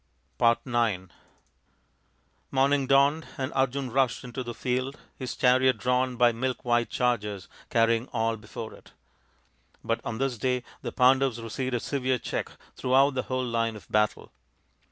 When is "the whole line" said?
13.13-13.75